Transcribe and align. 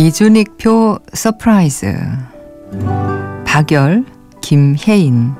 이준익표 0.00 0.98
서프라이즈. 1.12 1.94
박열 3.44 4.02
김혜인. 4.40 5.34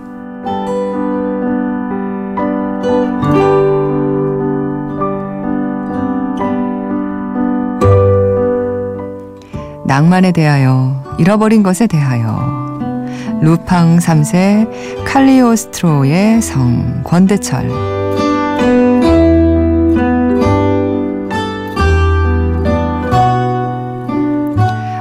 낭만에 9.86 10.32
대하여 10.32 11.16
잃어버린 11.18 11.62
것에 11.62 11.86
대하여. 11.86 12.38
루팡 13.40 13.96
3세 13.96 15.06
칼리오스트로의 15.06 16.42
성 16.42 17.02
권대철 17.04 17.89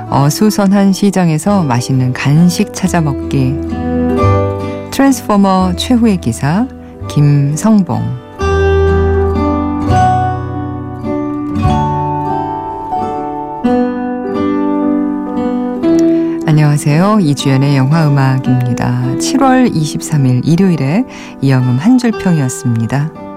어수선한 0.10 0.92
시장에서 0.92 1.64
맛있는 1.64 2.14
간식 2.14 2.74
찾아 2.74 3.00
먹기. 3.00 3.56
트랜스포머 4.92 5.74
최후의 5.78 6.18
기사 6.18 6.68
김성봉. 7.10 8.30
안녕하세요. 16.48 17.20
이주연의 17.22 17.78
영화 17.78 18.08
음악입니다. 18.08 19.04
7월 19.20 19.72
23일 19.72 20.42
일요일에 20.44 21.06
이영음 21.42 21.78
한 21.78 22.00
줄평이었습니다. 22.00 23.29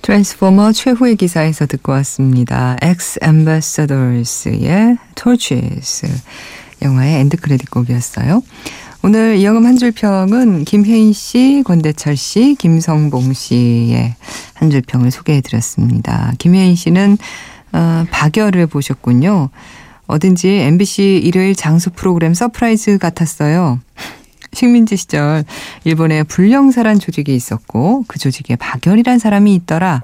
트랜스포머 0.00 0.72
최후의 0.72 1.16
기사에서 1.16 1.66
듣고 1.66 1.92
왔습니다. 1.92 2.78
X 2.80 3.18
Ambassadors의 3.22 4.96
Torches 5.14 6.06
영화의 6.80 7.20
end 7.20 7.36
credit 7.36 7.70
곡이었어요. 7.70 8.42
오늘 9.02 9.36
이영음 9.36 9.66
한 9.66 9.76
줄평은 9.76 10.64
김혜인 10.64 11.12
씨, 11.12 11.62
권대철 11.66 12.16
씨, 12.16 12.56
김성봉 12.58 13.34
씨의 13.34 14.14
한 14.54 14.70
줄평을 14.70 15.10
소개해 15.10 15.40
드렸습니다. 15.42 16.32
김혜인 16.38 16.74
씨는 16.74 17.18
어, 17.72 18.04
박열을 18.10 18.66
보셨군요. 18.66 19.50
어딘지 20.06 20.48
MBC 20.50 21.20
일요일 21.22 21.54
장수 21.54 21.90
프로그램 21.90 22.34
서프라이즈 22.34 22.98
같았어요. 22.98 23.80
식민지 24.52 24.96
시절 24.96 25.44
일본에 25.84 26.22
불령사란 26.22 26.98
조직이 26.98 27.34
있었고 27.34 28.04
그 28.06 28.18
조직에 28.18 28.56
박열이란 28.56 29.18
사람이 29.18 29.54
있더라. 29.54 30.02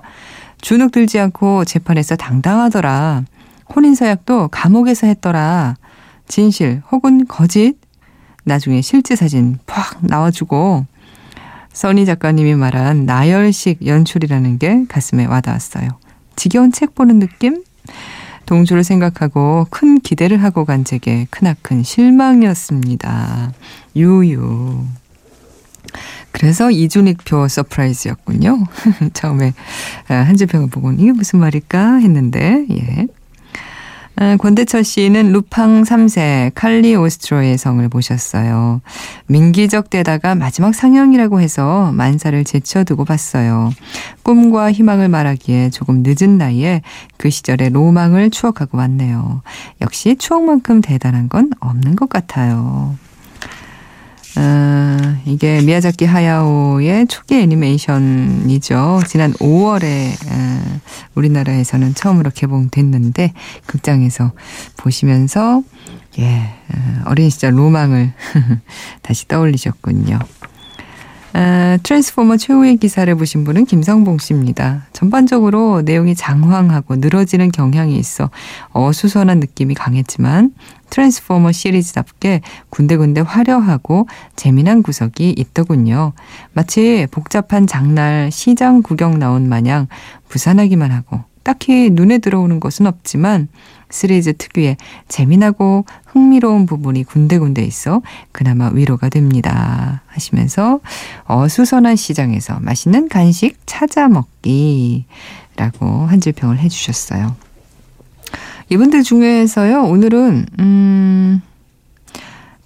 주눅 0.60 0.90
들지 0.90 1.18
않고 1.18 1.64
재판에서 1.64 2.16
당당하더라. 2.16 3.24
혼인서약도 3.74 4.48
감옥에서 4.48 5.06
했더라. 5.06 5.76
진실 6.26 6.82
혹은 6.90 7.26
거짓? 7.26 7.76
나중에 8.44 8.80
실제 8.80 9.14
사진 9.14 9.58
팍 9.66 9.98
나와주고 10.00 10.86
써니 11.72 12.06
작가님이 12.06 12.54
말한 12.54 13.04
나열식 13.04 13.86
연출이라는 13.86 14.58
게 14.58 14.84
가슴에 14.88 15.26
와닿았어요. 15.26 15.90
지겨운 16.38 16.71
책 16.71 16.94
보는 16.94 17.19
느낌? 17.19 17.65
동조를 18.47 18.84
생각하고 18.84 19.66
큰 19.71 19.99
기대를 19.99 20.43
하고 20.43 20.65
간 20.65 20.84
제게 20.84 21.26
크나큰 21.31 21.82
실망이었습니다. 21.82 23.53
유유. 23.97 24.84
그래서 26.31 26.71
이준익표 26.71 27.49
서프라이즈였군요. 27.49 28.65
처음에 29.15 29.53
아, 30.06 30.15
한줄평을 30.15 30.71
보고 30.71 30.93
이게 30.93 31.10
무슨 31.10 31.41
말일까 31.41 31.97
했는데 31.97 32.65
예. 32.70 33.09
아, 34.20 34.36
권대철 34.36 34.82
씨는 34.82 35.30
루팡 35.30 35.84
3세 35.84 36.50
칼리오스트로의 36.56 37.56
성을 37.56 37.88
보셨어요. 37.88 38.80
민기적대다가 39.26 40.34
마지막 40.34 40.74
상영이라고 40.74 41.40
해서 41.40 41.92
만사를 41.92 42.42
제쳐두고 42.42 43.04
봤어요. 43.04 43.70
꿈과 44.24 44.72
희망을 44.72 45.08
말하기에 45.08 45.70
조금 45.70 46.02
늦은 46.04 46.36
나이에 46.36 46.82
그 47.16 47.30
시절의 47.30 47.70
로망을 47.70 48.30
추억하고 48.30 48.78
왔네요. 48.78 49.42
역시 49.82 50.16
추억만큼 50.16 50.80
대단한 50.80 51.28
건 51.28 51.50
없는 51.60 51.94
것 51.94 52.08
같아요. 52.08 52.96
어, 54.38 55.16
이게 55.26 55.60
미야자키 55.62 56.04
하야오의 56.04 57.09
초기 57.09 57.34
애니메이션이죠. 57.41 59.00
지난 59.09 59.32
5월에 59.32 60.12
어, 60.31 60.81
우리나라에서는 61.16 61.94
처음으로 61.94 62.31
개봉됐는데 62.32 63.32
극장에서 63.66 64.31
보시면서 64.76 65.62
예, 66.21 66.54
어, 66.72 67.03
어린 67.06 67.31
시절 67.31 67.59
로망을 67.59 68.12
다시 69.03 69.26
떠올리셨군요. 69.26 70.21
아, 71.34 71.78
트랜스포머 71.82 72.38
최후의 72.38 72.78
기사를 72.78 73.14
보신 73.14 73.44
분은 73.44 73.66
김성봉 73.66 74.18
씨입니다. 74.18 74.86
전반적으로 74.92 75.82
내용이 75.82 76.14
장황하고 76.14 76.96
늘어지는 76.96 77.52
경향이 77.52 77.96
있어 77.98 78.30
어수선한 78.72 79.38
느낌이 79.38 79.74
강했지만 79.74 80.52
트랜스포머 80.90 81.52
시리즈답게 81.52 82.40
군데군데 82.70 83.20
화려하고 83.20 84.08
재미난 84.36 84.82
구석이 84.82 85.34
있더군요. 85.36 86.12
마치 86.54 87.06
복잡한 87.10 87.66
장날 87.66 88.30
시장 88.32 88.82
구경 88.82 89.18
나온 89.18 89.48
마냥 89.48 89.86
부산하기만 90.28 90.90
하고 90.90 91.20
딱히 91.48 91.88
눈에 91.88 92.19
들어오는 92.19 92.60
것은 92.60 92.86
없지만 92.86 93.48
시리즈 93.91 94.36
특유의 94.36 94.76
재미나고 95.09 95.87
흥미로운 96.05 96.67
부분이 96.67 97.05
군데군데 97.05 97.64
있어 97.64 98.02
그나마 98.32 98.69
위로가 98.69 99.08
됩니다. 99.08 100.02
하시면서 100.08 100.81
어수선한 101.25 101.96
시장에서 101.96 102.58
맛있는 102.61 103.08
간식 103.08 103.56
찾아 103.64 104.08
먹기 104.08 105.06
라고 105.56 105.87
한 105.87 106.20
줄평을 106.20 106.58
해주셨어요. 106.58 107.34
이분들 108.69 109.02
중에서요, 109.02 109.84
오늘은, 109.84 110.44
음, 110.58 111.40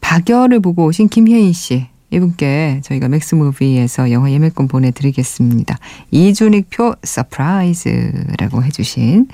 박열을 0.01 0.59
보고 0.59 0.87
오신 0.87 1.09
김혜인 1.09 1.53
씨. 1.53 1.87
이분께 2.13 2.83
저희가 2.85 3.09
맥스무비에서 3.09 4.11
영화 4.13 4.31
예매권 4.31 4.69
보내드리겠습니다. 4.69 5.79
이준익표 6.11 6.95
서프라이즈라고 7.03 8.63
해주신 8.65 9.29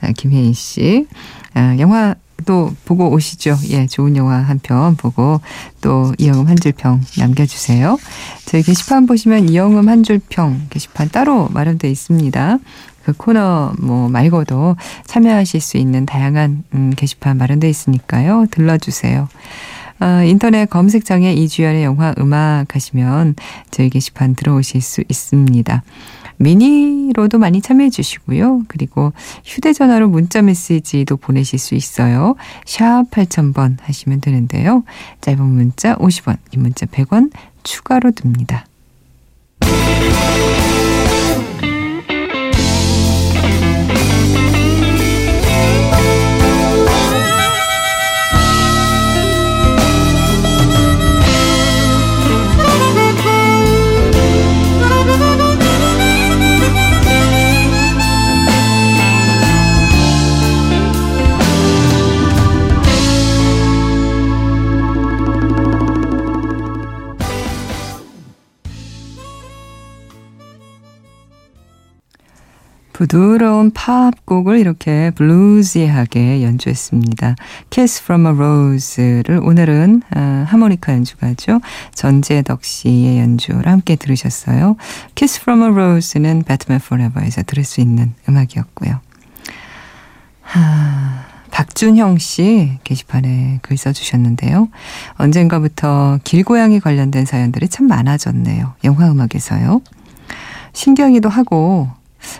아, 0.00 0.12
김혜인 0.16 0.52
씨. 0.54 1.06
아, 1.54 1.76
영화 1.78 2.14
또 2.44 2.74
보고 2.86 3.08
오시죠. 3.10 3.56
예, 3.70 3.86
좋은 3.86 4.16
영화 4.16 4.36
한 4.38 4.58
편 4.58 4.96
보고 4.96 5.40
또 5.80 6.12
이영음 6.18 6.48
한 6.48 6.56
줄 6.56 6.72
평 6.72 7.00
남겨주세요. 7.16 7.98
저희 8.46 8.62
게시판 8.62 9.06
보시면 9.06 9.48
이영음 9.48 9.88
한 9.88 10.02
줄 10.02 10.18
평 10.28 10.66
게시판 10.70 11.10
따로 11.10 11.48
마련되어 11.50 11.88
있습니다. 11.90 12.58
그 13.04 13.12
코너 13.12 13.72
뭐 13.78 14.08
말고도 14.08 14.76
참여하실 15.06 15.60
수 15.60 15.76
있는 15.76 16.04
다양한 16.06 16.64
음, 16.74 16.92
게시판 16.96 17.36
마련되어 17.36 17.68
있으니까요. 17.70 18.46
들러주세요. 18.50 19.28
어, 20.02 20.24
인터넷 20.24 20.68
검색창에 20.68 21.32
이주연의 21.32 21.84
영화 21.84 22.12
음악 22.18 22.74
하시면 22.74 23.36
저희 23.70 23.88
게시판 23.88 24.34
들어오실 24.34 24.80
수 24.80 25.04
있습니다. 25.08 25.84
미니로도 26.38 27.38
많이 27.38 27.60
참여해 27.60 27.90
주시고요. 27.90 28.62
그리고 28.66 29.12
휴대전화로 29.44 30.08
문자 30.08 30.42
메시지도 30.42 31.16
보내실 31.16 31.60
수 31.60 31.76
있어요. 31.76 32.34
샵 32.66 33.04
8000번 33.12 33.76
하시면 33.80 34.20
되는데요. 34.20 34.82
짧은 35.20 35.40
문자 35.40 35.94
50원, 35.94 36.38
긴 36.50 36.62
문자 36.62 36.84
100원 36.86 37.30
추가로 37.62 38.10
듭니다. 38.10 38.66
부드러운 73.02 73.72
팝곡을 73.72 74.60
이렇게 74.60 75.10
블루지하게 75.16 76.44
연주했습니다. 76.44 77.34
Kiss 77.70 78.00
from 78.00 78.26
a 78.26 78.32
Rose를 78.32 79.40
오늘은 79.42 80.02
아, 80.14 80.46
하모니카 80.46 80.92
연주가죠. 80.92 81.60
전재덕 81.96 82.64
씨의 82.64 83.18
연주를 83.18 83.66
함께 83.66 83.96
들으셨어요. 83.96 84.76
Kiss 85.16 85.40
from 85.40 85.62
a 85.62 85.68
Rose는 85.70 86.44
Batman 86.44 86.80
Forever에서 86.80 87.42
들을 87.42 87.64
수 87.64 87.80
있는 87.80 88.14
음악이었고요. 88.28 89.00
하, 90.42 91.24
박준형 91.50 92.18
씨 92.18 92.78
게시판에 92.84 93.58
글 93.62 93.78
써주셨는데요. 93.78 94.68
언젠가부터 95.14 96.20
길고양이 96.22 96.78
관련된 96.78 97.24
사연들이 97.24 97.66
참 97.66 97.88
많아졌네요. 97.88 98.74
영화 98.84 99.10
음악에서요. 99.10 99.80
신기하기도 100.72 101.28
하고 101.28 101.90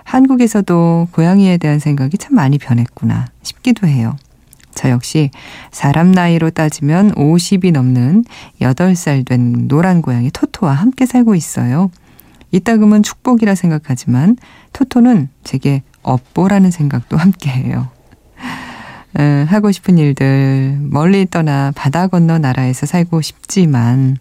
한국에서도 0.05 1.09
고양이에 1.13 1.57
대한 1.59 1.79
생각이 1.79 2.19
참 2.19 2.35
많이 2.35 2.59
변했구나 2.59 3.27
싶기도 3.43 3.87
해요. 3.87 4.17
저 4.75 4.91
역시 4.91 5.31
사람 5.71 6.13
나이로 6.13 6.51
따지면 6.51 7.13
50이 7.13 7.73
넘는 7.73 8.25
8살 8.61 9.27
된 9.27 9.69
노란 9.69 10.03
고양이 10.03 10.31
토토와 10.31 10.73
함께 10.73 11.07
살고 11.07 11.35
있어요. 11.35 11.91
이따금은 12.51 13.03
축복이라 13.03 13.55
생각하지만 13.55 14.37
토토는 14.73 15.29
제게 15.45 15.83
업보라는 16.03 16.71
생각도 16.71 17.17
함께 17.17 17.51
해요. 17.51 17.89
에, 19.19 19.43
하고 19.43 19.73
싶은 19.73 19.99
일들 19.99 20.79
멀리 20.81 21.27
떠나 21.27 21.73
바다 21.75 22.07
건너 22.07 22.39
나라에서 22.39 22.87
살고 22.87 23.21
싶지만 23.21 24.17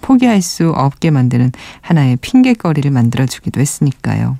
포기할 0.00 0.40
수 0.40 0.70
없게 0.70 1.10
만드는 1.10 1.52
하나의 1.80 2.16
핑계거리를 2.16 2.90
만들어주기도 2.90 3.60
했으니까요. 3.60 4.36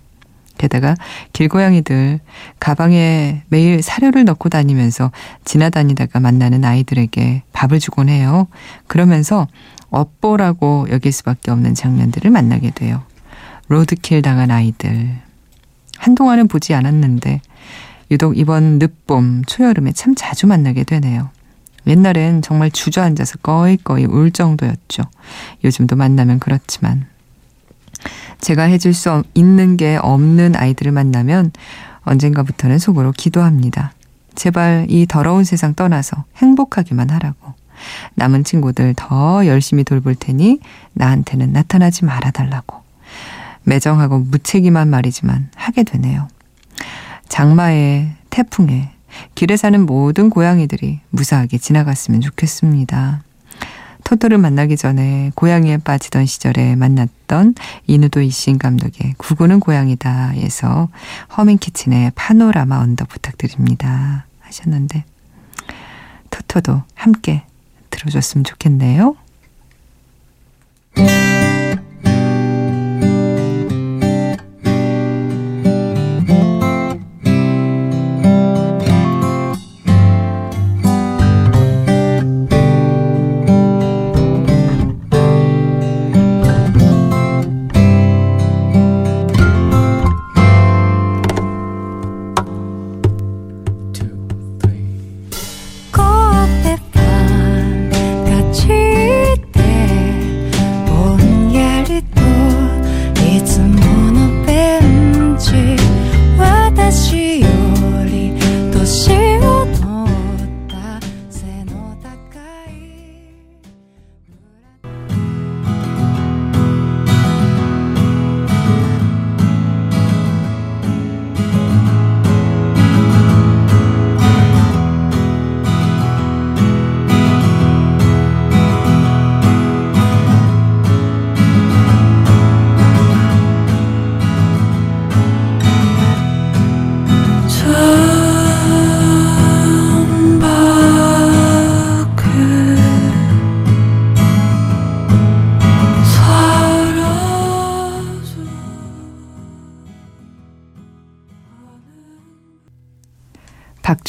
게다가 0.61 0.95
길고양이들 1.33 2.21
가방에 2.61 3.43
매일 3.49 3.83
사료를 3.83 4.27
넣고 4.27 4.51
다니면서 4.51 5.11
지나다니다가 5.47 6.21
만나는 6.21 6.67
아이들에게 6.67 7.45
밥을 7.55 7.81
주곤 7.81 8.11
해요. 8.11 8.47
그러면서 8.87 9.49
업보라고 9.89 10.87
여길 10.91 11.13
수밖에 11.13 11.51
없는 11.51 11.75
장면들을 11.75 12.31
만나게 12.31 12.73
돼요. 12.73 13.03
로드킬 13.69 14.21
당한 14.21 14.51
아이들. 14.51 15.17
한동안은 15.97 16.47
보지 16.47 16.75
않았는데 16.75 17.41
유독 18.11 18.37
이번 18.37 18.79
늦봄, 18.79 19.45
초여름에 19.47 19.93
참 19.93 20.15
자주 20.15 20.47
만나게 20.47 20.85
되네요. 20.85 21.31
옛날엔 21.87 22.43
정말 22.43 22.71
주저앉아서 22.71 23.39
꺼이꺼이 23.39 24.05
울 24.05 24.31
정도였죠. 24.31 25.05
요즘도 25.65 25.97
만나면 25.97 26.39
그렇지만 26.39 27.07
제가 28.41 28.65
해줄 28.65 28.95
수 28.95 29.23
있는 29.35 29.77
게 29.77 29.97
없는 30.01 30.57
아이들을 30.57 30.93
만나면 30.93 31.53
언젠가부터는 32.03 32.79
속으로 32.79 33.13
기도합니다. 33.13 33.93
제발 34.35 34.87
이 34.89 35.07
더러운 35.07 35.45
세상 35.45 35.75
떠나서 35.75 36.25
행복하기만 36.37 37.11
하라고. 37.11 37.55
남은 38.15 38.45
친구들 38.45 38.95
더 38.97 39.47
열심히 39.47 39.85
돌볼 39.85 40.15
테니 40.15 40.61
나한테는 40.95 41.53
나타나지 41.53 42.05
말아달라고. 42.05 42.81
매정하고 43.65 44.19
무책임한 44.19 44.89
말이지만 44.89 45.51
하게 45.55 45.83
되네요. 45.83 46.29
장마에, 47.29 48.13
태풍에, 48.31 48.93
길에 49.35 49.57
사는 49.57 49.85
모든 49.87 50.31
고양이들이 50.31 51.01
무사하게 51.11 51.59
지나갔으면 51.59 52.21
좋겠습니다. 52.21 53.23
토토를 54.11 54.39
만나기 54.39 54.77
전에 54.77 55.31
고양이에 55.37 55.77
빠지던 55.77 56.27
시절에 56.27 56.75
만났던 56.75 57.55
이누도 57.87 58.23
이신 58.23 58.59
감독의 58.59 59.15
구구는 59.19 59.61
고양이다에서 59.61 60.89
허밍키친의 61.37 62.11
파노라마 62.17 62.81
언더 62.81 63.05
부탁드립니다 63.05 64.27
하셨는데 64.41 65.05
토토도 66.31 66.83
함께 66.97 67.45
들어줬으면 67.91 68.43
좋겠네요. 68.43 69.15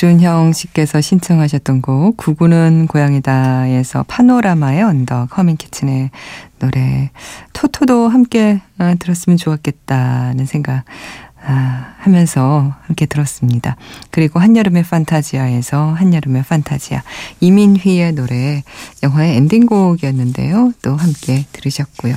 박준형 0.01 0.53
씨께서 0.53 0.99
신청하셨던 0.99 1.83
곡 1.83 2.17
구구는 2.17 2.87
고양이다에서 2.87 4.03
파노라마의 4.07 4.81
언덕 4.81 5.37
허밍키친의 5.37 6.09
노래 6.57 7.11
토토도 7.53 8.07
함께 8.07 8.61
어, 8.79 8.95
들었으면 8.97 9.37
좋았겠다는 9.37 10.47
생각 10.47 10.85
아, 11.43 11.93
하면서 11.99 12.73
함께 12.81 13.05
들었습니다. 13.05 13.75
그리고 14.09 14.39
한여름의 14.39 14.83
판타지아에서 14.83 15.93
한여름의 15.93 16.43
판타지아 16.49 17.03
이민휘의 17.39 18.13
노래 18.13 18.63
영화의 19.03 19.37
엔딩곡이었는데요. 19.37 20.73
또 20.81 20.95
함께 20.95 21.45
들으셨고요. 21.51 22.15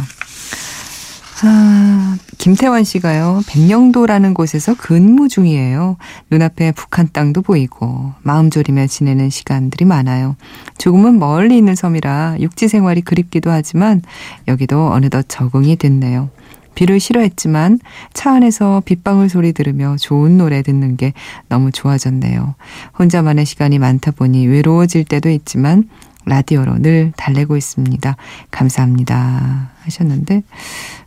아, 1.42 2.16
김태환 2.38 2.84
씨가요, 2.84 3.42
백령도라는 3.48 4.34
곳에서 4.34 4.74
근무 4.74 5.28
중이에요. 5.28 5.96
눈앞에 6.30 6.72
북한 6.72 7.08
땅도 7.12 7.42
보이고, 7.42 8.12
마음 8.22 8.50
졸이며 8.50 8.86
지내는 8.86 9.30
시간들이 9.30 9.84
많아요. 9.84 10.36
조금은 10.78 11.18
멀리 11.18 11.58
있는 11.58 11.74
섬이라 11.74 12.36
육지 12.38 12.68
생활이 12.68 13.00
그립기도 13.00 13.50
하지만, 13.50 14.02
여기도 14.46 14.92
어느덧 14.92 15.24
적응이 15.28 15.76
됐네요. 15.76 16.30
비를 16.76 16.98
싫어했지만 16.98 17.78
차 18.14 18.32
안에서 18.32 18.82
빗방울 18.84 19.28
소리 19.28 19.52
들으며 19.52 19.96
좋은 19.96 20.36
노래 20.36 20.62
듣는 20.62 20.96
게 20.96 21.12
너무 21.48 21.70
좋아졌네요. 21.70 22.56
혼자만의 22.98 23.46
시간이 23.46 23.78
많다 23.78 24.10
보니 24.10 24.46
외로워질 24.48 25.04
때도 25.04 25.30
있지만 25.30 25.88
라디오로 26.26 26.80
늘 26.80 27.12
달래고 27.16 27.56
있습니다. 27.56 28.16
감사합니다. 28.50 29.70
하셨는데, 29.82 30.42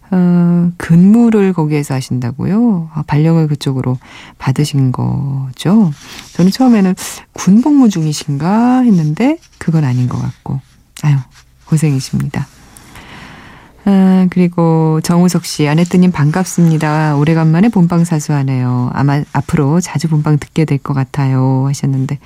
어, 0.09 0.71
근무를 0.77 1.53
거기에서 1.53 1.93
하신다고요? 1.93 2.89
아, 2.93 3.03
발령을 3.07 3.47
그쪽으로 3.47 3.97
받으신 4.37 4.91
거죠? 4.91 5.91
저는 6.33 6.51
처음에는 6.51 6.95
군 7.33 7.61
복무 7.61 7.89
중이신가 7.89 8.81
했는데 8.81 9.37
그건 9.57 9.83
아닌 9.83 10.07
것 10.07 10.17
같고. 10.21 10.61
아유, 11.03 11.15
고생이십니다. 11.65 12.47
아, 13.85 14.27
그리고 14.29 14.99
정우석 15.01 15.45
씨, 15.45 15.67
아내뜨님 15.67 16.11
반갑습니다. 16.11 17.15
오래간만에 17.17 17.69
본방 17.69 18.03
사수하네요. 18.05 18.91
아마 18.93 19.23
앞으로 19.33 19.79
자주 19.79 20.07
본방 20.09 20.37
듣게 20.39 20.65
될 20.65 20.77
것 20.77 20.93
같아요. 20.93 21.65
하셨는데, 21.67 22.19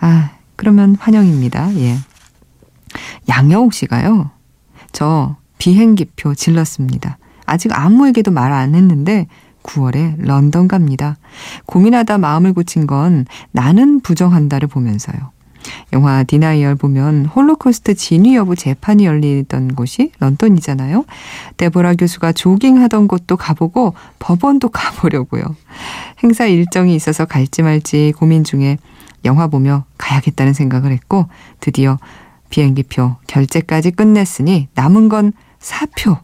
아, 0.00 0.30
그러면 0.56 0.96
환영입니다. 0.98 1.74
예. 1.76 1.96
양여옥 3.28 3.74
씨가요, 3.74 4.30
저 4.92 5.36
비행기표 5.58 6.34
질렀습니다. 6.34 7.18
아직 7.46 7.70
아무에게도 7.72 8.30
말 8.30 8.52
안 8.52 8.74
했는데 8.74 9.26
9월에 9.62 10.16
런던 10.18 10.68
갑니다. 10.68 11.16
고민하다 11.66 12.18
마음을 12.18 12.52
고친 12.52 12.86
건 12.86 13.26
나는 13.50 14.00
부정한다를 14.00 14.68
보면서요. 14.68 15.32
영화 15.94 16.22
Denial 16.24 16.74
보면 16.74 17.24
홀로코스트 17.24 17.94
진위 17.94 18.36
여부 18.36 18.54
재판이 18.54 19.06
열리던 19.06 19.74
곳이 19.74 20.12
런던이잖아요. 20.20 21.06
데보라 21.56 21.94
교수가 21.94 22.32
조깅하던 22.32 23.08
곳도 23.08 23.38
가보고 23.38 23.94
법원도 24.18 24.68
가보려고요. 24.68 25.42
행사 26.22 26.44
일정이 26.44 26.94
있어서 26.94 27.24
갈지 27.24 27.62
말지 27.62 28.12
고민 28.18 28.44
중에 28.44 28.76
영화 29.24 29.46
보며 29.46 29.84
가야겠다는 29.96 30.52
생각을 30.52 30.92
했고 30.92 31.26
드디어 31.60 31.98
비행기표 32.50 33.16
결제까지 33.26 33.92
끝냈으니 33.92 34.68
남은 34.74 35.08
건 35.08 35.32
사표. 35.64 36.18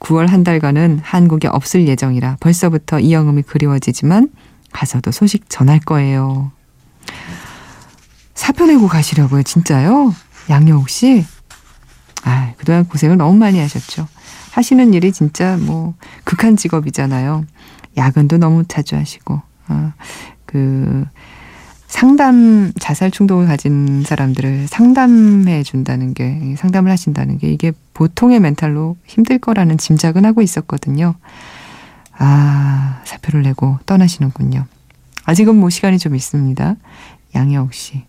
9월 0.00 0.26
한 0.26 0.42
달간은 0.42 1.00
한국에 1.02 1.46
없을 1.46 1.86
예정이라 1.86 2.38
벌써부터 2.40 2.98
이영음이 2.98 3.42
그리워지지만 3.42 4.28
가서도 4.72 5.12
소식 5.12 5.48
전할 5.48 5.78
거예요. 5.78 6.50
사표 8.34 8.66
내고 8.66 8.88
가시려고요, 8.88 9.44
진짜요? 9.44 10.12
양여옥 10.50 10.90
씨? 10.90 11.24
아, 12.24 12.52
그동안 12.58 12.84
고생을 12.86 13.16
너무 13.16 13.38
많이 13.38 13.60
하셨죠. 13.60 14.08
하시는 14.50 14.92
일이 14.94 15.12
진짜 15.12 15.56
뭐 15.56 15.94
극한 16.24 16.56
직업이잖아요. 16.56 17.44
야근도 17.96 18.38
너무 18.38 18.64
자주 18.66 18.96
하시고, 18.96 19.40
아, 19.68 19.92
그 20.44 21.06
상담 21.94 22.72
자살 22.80 23.12
충동을 23.12 23.46
가진 23.46 24.02
사람들을 24.02 24.66
상담해 24.66 25.62
준다는 25.62 26.12
게 26.12 26.56
상담을 26.58 26.90
하신다는 26.90 27.38
게 27.38 27.52
이게 27.52 27.70
보통의 27.94 28.40
멘탈로 28.40 28.96
힘들 29.06 29.38
거라는 29.38 29.78
짐작은 29.78 30.24
하고 30.24 30.42
있었거든요. 30.42 31.14
아, 32.18 33.00
사표를 33.04 33.42
내고 33.42 33.78
떠나시는군요. 33.86 34.66
아직은 35.24 35.54
뭐 35.54 35.70
시간이 35.70 36.00
좀 36.00 36.16
있습니다. 36.16 36.74
양혜옥 37.36 37.72
씨. 37.72 38.02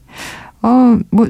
어, 0.63 0.97
뭐, 1.11 1.27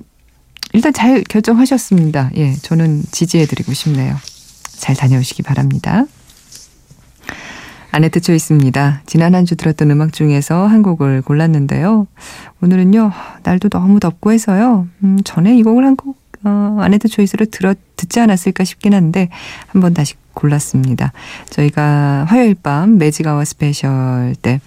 일단 0.71 0.93
잘 0.93 1.25
결정하셨습니다. 1.25 2.31
예, 2.37 2.53
저는 2.53 3.03
지지해드리고 3.11 3.73
싶네요. 3.73 4.15
잘 4.77 4.95
다녀오시기 4.95 5.43
바랍니다. 5.43 6.05
아네뜨 7.95 8.19
choice입니다. 8.19 9.01
지난 9.05 9.33
한 9.35 9.45
주 9.45 9.55
들었던 9.55 9.89
음악 9.89 10.11
중에서 10.11 10.67
한 10.67 10.81
곡을 10.81 11.21
골랐는데요. 11.21 12.07
오늘은요, 12.61 13.11
날도 13.43 13.69
너무 13.69 14.01
덥고 14.01 14.33
해서요. 14.33 14.87
음, 15.03 15.17
전에 15.23 15.55
이 15.55 15.63
곡을 15.63 15.85
한 15.85 15.95
곡, 15.95 16.17
어, 16.43 16.77
아네뜨 16.81 17.07
choice로 17.07 17.45
들어, 17.45 17.73
듣지 17.95 18.19
않았을까 18.19 18.65
싶긴 18.65 18.93
한데, 18.93 19.29
한번 19.67 19.93
다시 19.93 20.15
골랐습니다. 20.33 21.13
저희가 21.51 22.25
화요일 22.27 22.55
밤 22.55 22.97
magic 22.97 23.45
hour 23.45 23.78
special 23.78 24.35
때, 24.41 24.59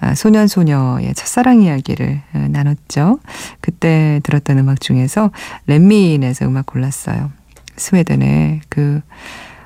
아, 0.00 0.16
소년 0.16 0.48
소녀의 0.48 1.14
첫사랑 1.14 1.60
이야기를 1.62 2.22
어, 2.34 2.46
나눴죠. 2.50 3.20
그때 3.60 4.18
들었던 4.24 4.58
음악 4.58 4.80
중에서 4.80 5.30
Let 5.68 5.89
Me 5.89 6.04
In에서 6.04 6.46
음악 6.46 6.66
골랐어요. 6.66 7.30
스웨덴의 7.76 8.62
그 8.68 9.00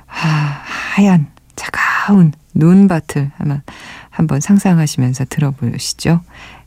하, 0.05 0.27
하얀 0.27 1.25
차가운 1.55 2.33
눈밭을 2.59 3.31
한번 3.37 3.61
한번 4.09 4.39
상상하시면서 4.39 5.25
들어보시죠. 5.29 6.21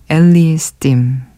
엘리 0.09 0.59
스팀 0.59 1.32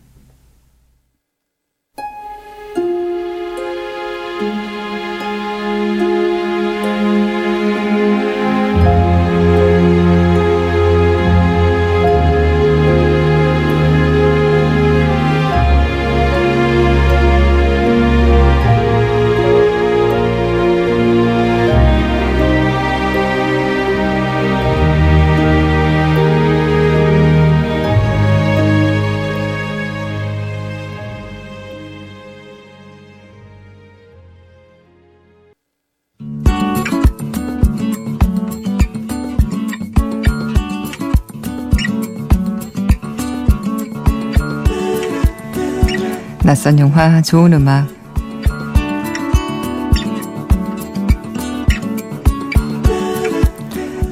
낯선 46.45 46.79
영화, 46.79 47.23
좋은 47.23 47.55
음악. 47.55 47.89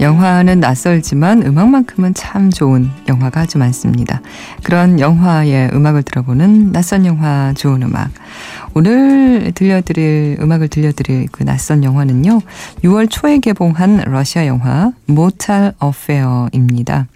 영화는 0.01 0.59
낯설지만 0.61 1.43
음악만큼은 1.43 2.15
참 2.15 2.49
좋은 2.49 2.89
영화가 3.07 3.43
아주 3.43 3.59
많습니다. 3.59 4.23
그런 4.62 4.99
영화의 4.99 5.73
음악을 5.75 6.05
들어보는 6.05 6.73
낯선 6.73 7.05
영화, 7.05 7.53
좋은 7.55 7.83
음악. 7.83 8.11
오늘 8.73 9.53
들려드릴, 9.55 10.39
음악을 10.41 10.69
들려드릴 10.69 11.29
그 11.33 11.45
낯선 11.45 11.85
영화는요, 11.85 12.41
6월 12.83 13.09
초에 13.11 13.41
개봉한 13.41 14.05
러시아 14.07 14.47
영화, 14.47 14.93
모탈 15.05 15.75
어페어입니다. 15.79 17.09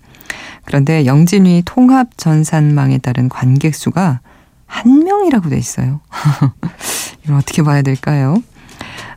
그런데 0.66 1.06
영진위 1.06 1.62
통합 1.64 2.18
전산망에 2.18 2.98
따른 2.98 3.30
관객 3.30 3.74
수가 3.74 4.20
한 4.66 5.04
명이라고 5.04 5.48
돼 5.48 5.58
있어요. 5.58 6.00
이걸 7.24 7.36
어떻게 7.36 7.62
봐야 7.62 7.82
될까요? 7.82 8.42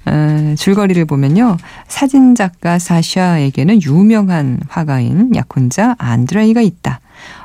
어, 0.06 0.56
줄거리를 0.58 1.04
보면요. 1.06 1.58
사진작가 1.88 2.80
사샤에게는 2.80 3.82
유명한 3.84 4.60
화가인 4.68 5.36
약혼자 5.36 5.96
안드레이가 5.98 6.62
있다. 6.62 7.00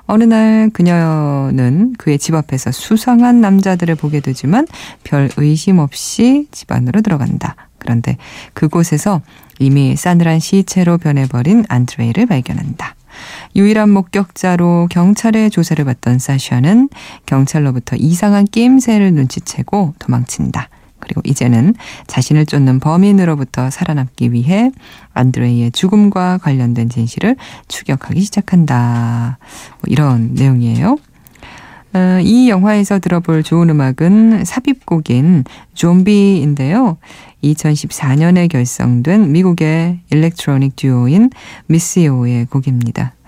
어느 0.07 0.25
날 0.25 0.71
그녀는 0.73 1.95
그의 1.99 2.19
집 2.19 2.35
앞에서 2.35 2.71
수상한 2.71 3.41
남자들을 3.41 3.95
보게 3.97 4.21
되지만 4.21 4.67
별 5.03 5.31
의심 5.37 5.79
없이 5.79 6.47
집 6.51 6.71
안으로 6.73 7.01
들어간다. 7.01 7.57
그런데 7.79 8.17
그곳에서 8.53 9.21
이미 9.59 9.97
싸늘한 9.97 10.41
시체로 10.41 10.99
변해버린 10.99 11.65
안드레이를 11.69 12.27
발견한다. 12.27 12.95
유일한 13.57 13.91
목격자로 13.91 14.89
경찰의 14.91 15.51
조사를 15.51 15.85
받던 15.85 16.19
사샤는 16.19 16.89
경찰로부터 17.27 17.97
이상한 17.97 18.45
낌새를 18.45 19.15
눈치채고 19.15 19.95
도망친다. 19.99 20.69
그리고 20.99 21.21
이제는 21.25 21.75
자신을 22.07 22.47
쫓는 22.47 22.81
범인으로부터 22.81 23.71
살아남기 23.71 24.33
위해 24.33 24.71
안드레이의 25.13 25.73
죽음과 25.73 26.39
관련된 26.39 26.89
진실을 26.89 27.37
추격하기 27.69 28.21
시작한다. 28.23 29.39
뭐 29.73 29.81
이런 29.87 30.35
내용이에요. 30.35 30.97
어, 31.95 32.19
이 32.23 32.49
영화에서 32.49 32.99
들어볼 32.99 33.45
좋은 33.45 33.71
음악은 33.71 34.45
삽입곡인 34.45 35.45
좀비인데요. 35.75 36.97
2014년에 37.45 38.51
결성된 38.51 39.31
미국의 39.31 40.01
일렉트로닉 40.11 40.75
듀오인 40.75 41.31
미스요의 41.67 42.47
곡입니다. 42.47 43.15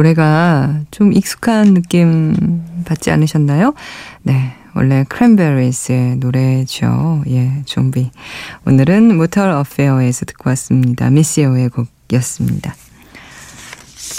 노래가 0.00 0.80
좀 0.90 1.12
익숙한 1.12 1.74
느낌 1.74 2.62
받지 2.86 3.10
않으셨나요? 3.10 3.74
네. 4.22 4.54
원래 4.74 5.04
Cranberries의 5.08 6.16
노래죠. 6.16 7.22
예, 7.28 7.62
좀비. 7.66 8.10
오늘은 8.66 9.16
Mortal 9.16 9.50
Affair에서 9.50 10.24
듣고 10.24 10.48
왔습니다. 10.50 11.10
MISSIO의 11.10 11.68
곡이었습니다. 11.70 12.74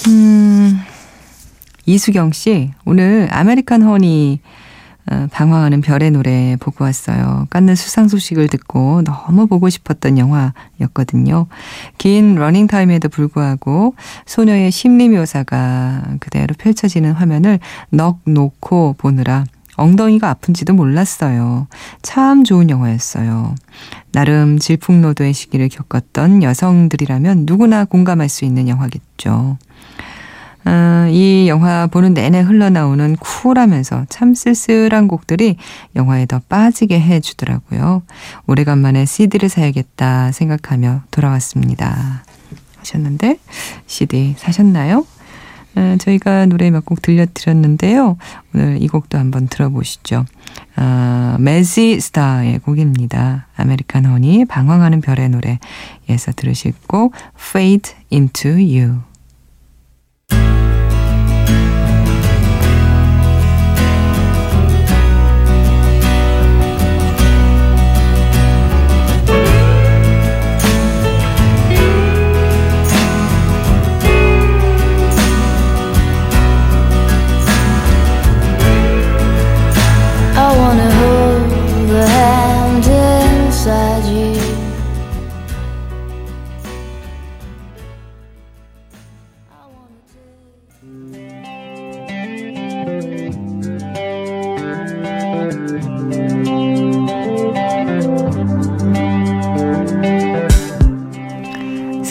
음, 0.09 0.79
이수경 1.85 2.33
씨, 2.33 2.71
오늘 2.85 3.27
American 3.31 3.81
Honey 3.81 4.39
어, 4.43 4.49
방황하는 5.31 5.81
별의 5.81 6.11
노래 6.11 6.55
보고 6.59 6.83
왔어요. 6.83 7.47
깐느 7.49 7.75
수상 7.75 8.07
소식을 8.07 8.47
듣고 8.47 9.01
너무 9.03 9.47
보고 9.47 9.69
싶었던 9.69 10.17
영화였거든요. 10.17 11.47
긴 11.97 12.35
러닝타임에도 12.35 13.09
불구하고 13.09 13.95
소녀의 14.25 14.71
심리 14.71 15.09
묘사가 15.09 16.03
그대로 16.19 16.53
펼쳐지는 16.57 17.13
화면을 17.13 17.59
넋 17.89 18.19
놓고 18.25 18.95
보느라 18.97 19.45
엉덩이가 19.77 20.29
아픈지도 20.29 20.73
몰랐어요. 20.73 21.67
참 22.01 22.43
좋은 22.43 22.69
영화였어요. 22.69 23.55
나름 24.11 24.59
질풍노도의 24.59 25.33
시기를 25.33 25.69
겪었던 25.69 26.43
여성들이라면 26.43 27.45
누구나 27.45 27.85
공감할 27.85 28.29
수 28.29 28.45
있는 28.45 28.67
영화겠죠. 28.67 29.57
아, 30.63 31.07
이 31.09 31.47
영화 31.47 31.87
보는 31.87 32.13
내내 32.13 32.41
흘러나오는 32.41 33.15
쿨하면서 33.15 34.05
참 34.09 34.33
쓸쓸한 34.35 35.07
곡들이 35.07 35.57
영화에 35.95 36.25
더 36.27 36.39
빠지게 36.47 36.99
해주더라고요. 36.99 38.03
오래간만에 38.47 39.05
CD를 39.05 39.49
사야겠다 39.49 40.31
생각하며 40.31 41.01
돌아왔습니다. 41.11 42.23
하셨는데 42.77 43.37
CD 43.87 44.35
사셨나요? 44.37 45.05
아, 45.75 45.95
저희가 45.99 46.45
노래 46.47 46.69
몇 46.69 46.83
곡 46.85 47.01
들려드렸는데요. 47.01 48.17
오늘 48.53 48.81
이 48.81 48.87
곡도 48.87 49.17
한번 49.17 49.47
들어보시죠. 49.47 50.25
아, 50.75 51.37
Mazzy 51.39 51.99
Star의 52.01 52.59
곡입니다. 52.59 53.47
American 53.55 54.05
Honey 54.05 54.45
방황하는 54.45 55.01
별의 55.01 55.29
노래에서 55.29 56.33
들으실 56.35 56.73
곡 56.87 57.13
Fade 57.39 57.93
into 58.11 58.51
You. 58.51 58.99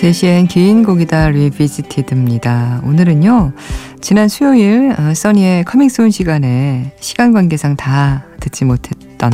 세 0.01 0.16
시엔 0.16 0.47
긴 0.47 0.83
곡이다 0.83 1.29
Revisited입니다. 1.29 2.81
오늘은요, 2.85 3.53
지난 4.01 4.29
수요일 4.29 4.95
어, 4.99 5.13
써니의 5.13 5.65
Coming 5.65 5.92
Soon 5.92 6.11
시간에 6.11 6.95
시간 7.01 7.35
관계상 7.35 7.77
다 7.77 8.25
듣지 8.41 8.65
못했던 8.65 9.31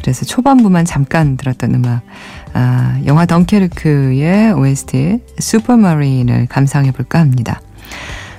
그래서 0.00 0.24
초반부만 0.24 0.86
잠깐 0.86 1.36
들었던 1.36 1.76
음악 1.76 2.02
아, 2.52 3.00
영화 3.06 3.26
덩케르크의 3.26 4.54
OST 4.54 5.20
Supermarine을 5.38 6.46
감상해 6.48 6.90
볼까 6.90 7.20
합니다. 7.20 7.60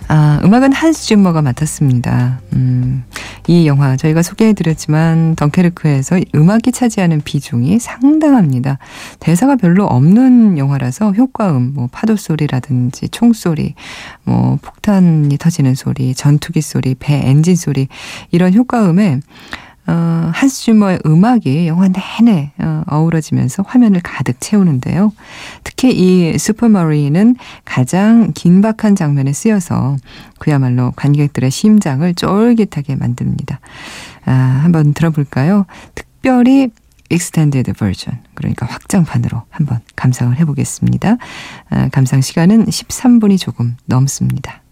아, 0.10 0.42
음악은 0.44 0.74
한스 0.74 1.04
짐머가 1.04 1.42
맡았습니다. 1.42 2.42
음, 2.58 3.06
이 3.48 3.68
영화 3.68 3.98
저희가 3.98 4.22
소개해드렸지만 4.22 5.36
덩케르크에서 5.36 6.20
음악이 6.34 6.72
차지하는 6.72 7.22
비중이 7.22 7.80
상당합니다. 7.80 8.78
대사가 9.20 9.56
별로 9.56 9.86
없는 9.86 10.58
영화라서 10.58 11.12
효과음, 11.12 11.74
뭐 11.74 11.90
파도 11.92 12.16
소리라든지 12.16 13.10
총 13.10 13.34
소리, 13.34 13.76
뭐 14.24 14.58
폭탄이 14.62 15.38
터지는 15.38 15.76
소리, 15.76 16.14
전투기 16.14 16.62
소리, 16.62 16.96
배 16.96 17.16
엔진 17.16 17.56
소리 17.56 17.88
이런 18.32 18.54
효과음에 18.54 19.20
어, 19.86 20.32
한스 20.34 20.64
주머의 20.64 21.00
음악이 21.06 21.68
영화 21.68 21.90
내내 21.90 22.54
어, 22.60 22.84
어우러지면서 22.88 23.64
화면을 23.68 24.00
가득 24.02 24.40
채우는데요. 24.40 25.12
특히 25.64 25.92
이 25.94 26.38
슈퍼마리는 26.38 27.36
가장 27.66 28.32
긴박한 28.34 28.96
장면에 28.96 29.34
쓰여서 29.34 29.98
그야말로 30.40 30.92
관객들의 30.96 31.52
심장을 31.52 32.14
쫄깃하게 32.14 32.96
만듭니다. 32.96 33.60
아, 34.26 34.32
한번 34.32 34.94
들어볼까요? 34.94 35.66
특별히 35.96 36.70
extended 37.10 37.74
버전 37.74 38.20
그러니까 38.34 38.66
확장판으로 38.66 39.44
한번 39.50 39.82
감상을 39.96 40.36
해보겠습니다. 40.40 41.18
아, 41.70 41.90
감상 41.90 42.22
시간은 42.22 42.66
13분이 42.66 43.38
조금 43.38 43.76
넘습니다. 43.86 44.63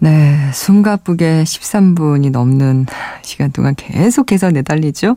네, 0.00 0.36
숨가쁘게 0.52 1.42
13분이 1.42 2.30
넘는 2.30 2.86
시간 3.22 3.50
동안 3.50 3.74
계속해서 3.74 4.50
내달리죠. 4.50 5.16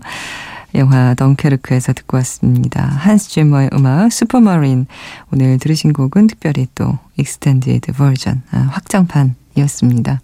영화 0.74 1.14
덩케르크에서 1.14 1.94
듣고 1.94 2.18
왔습니다. 2.18 2.84
한스 2.84 3.30
짐머의 3.30 3.70
음악 3.74 4.12
Supermarine 4.12 4.88
오늘 5.32 5.60
들으신 5.60 5.94
곡은 5.94 6.28
특별히 6.28 6.66
또 6.74 6.98
extended 7.18 7.92
버전 7.94 8.42
아, 8.52 8.58
확장판이었습니다. 8.72 10.22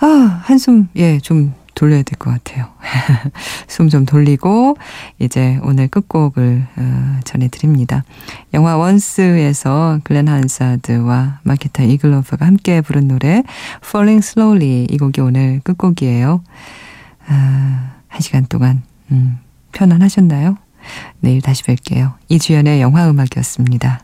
아 0.00 0.40
한숨 0.44 0.88
예 0.96 1.18
좀 1.20 1.54
돌려야 1.74 2.02
될 2.02 2.18
것 2.18 2.30
같아요. 2.30 2.68
숨 3.68 3.88
좀 3.88 4.06
돌리고 4.06 4.76
이제 5.18 5.58
오늘 5.62 5.88
끝곡을 5.88 6.66
어, 6.76 7.20
전해드립니다. 7.24 8.04
영화 8.54 8.76
원스에서 8.76 10.00
글렌 10.04 10.28
한사드와 10.28 11.40
마케타 11.42 11.82
이글로프가 11.84 12.46
함께 12.46 12.80
부른 12.80 13.08
노래 13.08 13.42
Falling 13.84 14.24
Slowly 14.26 14.86
이 14.90 14.96
곡이 14.98 15.20
오늘 15.20 15.60
끝곡이에요. 15.64 16.42
아, 17.26 17.90
한 18.08 18.20
시간 18.20 18.46
동안 18.46 18.82
음, 19.10 19.38
편안하셨나요? 19.72 20.56
내일 21.20 21.40
다시 21.40 21.62
뵐게요. 21.62 22.14
이주연의 22.28 22.80
영화 22.80 23.08
음악이었습니다. 23.08 24.00